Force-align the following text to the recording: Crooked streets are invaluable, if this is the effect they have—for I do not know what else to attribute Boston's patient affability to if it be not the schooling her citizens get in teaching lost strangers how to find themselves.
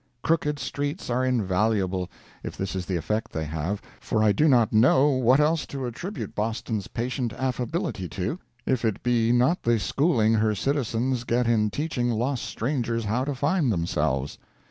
Crooked 0.23 0.57
streets 0.57 1.11
are 1.11 1.23
invaluable, 1.23 2.09
if 2.41 2.57
this 2.57 2.75
is 2.75 2.87
the 2.87 2.95
effect 2.95 3.31
they 3.31 3.45
have—for 3.45 4.23
I 4.23 4.31
do 4.31 4.47
not 4.47 4.73
know 4.73 5.09
what 5.09 5.39
else 5.39 5.67
to 5.67 5.85
attribute 5.85 6.33
Boston's 6.33 6.87
patient 6.87 7.33
affability 7.33 8.09
to 8.09 8.39
if 8.65 8.83
it 8.83 9.03
be 9.03 9.31
not 9.31 9.61
the 9.61 9.77
schooling 9.77 10.33
her 10.33 10.55
citizens 10.55 11.23
get 11.23 11.45
in 11.45 11.69
teaching 11.69 12.09
lost 12.09 12.45
strangers 12.45 13.05
how 13.05 13.25
to 13.25 13.35
find 13.35 13.71
themselves. 13.71 14.39